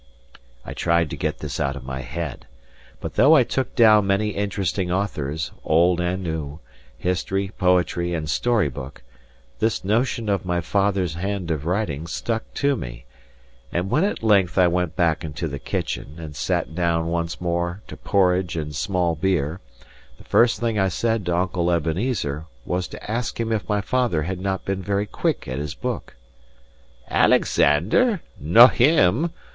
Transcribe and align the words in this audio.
I 0.65 0.73
tried 0.73 1.11
to 1.11 1.15
get 1.15 1.37
this 1.41 1.59
out 1.59 1.75
of 1.75 1.83
my 1.85 2.01
head; 2.01 2.47
but 2.99 3.13
though 3.17 3.35
I 3.35 3.43
took 3.43 3.75
down 3.75 4.07
many 4.07 4.29
interesting 4.29 4.91
authors, 4.91 5.51
old 5.63 6.01
and 6.01 6.23
new, 6.23 6.59
history, 6.97 7.51
poetry, 7.55 8.15
and 8.15 8.27
story 8.27 8.67
book, 8.67 9.03
this 9.59 9.85
notion 9.85 10.27
of 10.27 10.43
my 10.43 10.59
father's 10.59 11.13
hand 11.13 11.51
of 11.51 11.67
writing 11.67 12.07
stuck 12.07 12.51
to 12.55 12.75
me; 12.75 13.05
and 13.71 13.91
when 13.91 14.03
at 14.03 14.23
length 14.23 14.57
I 14.57 14.65
went 14.67 14.95
back 14.95 15.23
into 15.23 15.47
the 15.47 15.59
kitchen, 15.59 16.15
and 16.17 16.35
sat 16.35 16.73
down 16.73 17.05
once 17.09 17.39
more 17.39 17.83
to 17.85 17.95
porridge 17.95 18.55
and 18.55 18.75
small 18.75 19.13
beer, 19.13 19.59
the 20.17 20.23
first 20.23 20.59
thing 20.59 20.79
I 20.79 20.87
said 20.87 21.27
to 21.27 21.37
Uncle 21.37 21.69
Ebenezer 21.69 22.47
was 22.65 22.87
to 22.87 23.11
ask 23.11 23.39
him 23.39 23.51
if 23.51 23.69
my 23.69 23.81
father 23.81 24.23
had 24.23 24.39
not 24.41 24.65
been 24.65 24.81
very 24.81 25.05
quick 25.05 25.47
at 25.47 25.59
his 25.59 25.75
book. 25.75 26.15
"Alexander? 27.07 28.21
No 28.39 28.65
him!" 28.65 29.29